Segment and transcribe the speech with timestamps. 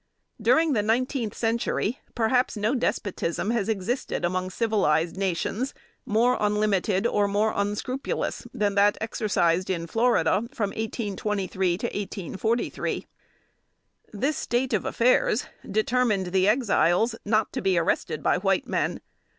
[0.41, 5.75] During the nineteenth century, perhaps no despotism has existed among civilized nations
[6.07, 13.05] more unlimited, or more unscrupulous, than that exercised in Florida, from 1823 to 1843.
[14.11, 19.01] This state of affairs determined the Exiles not to be arrested by white men.